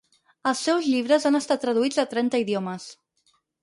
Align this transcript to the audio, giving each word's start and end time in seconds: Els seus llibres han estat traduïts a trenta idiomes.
Els 0.51 0.63
seus 0.67 0.87
llibres 0.93 1.29
han 1.31 1.41
estat 1.43 1.63
traduïts 1.69 2.03
a 2.05 2.09
trenta 2.17 2.43
idiomes. 2.49 2.93